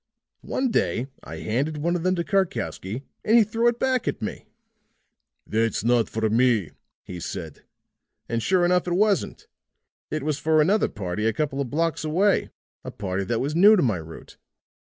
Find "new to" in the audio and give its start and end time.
13.55-13.83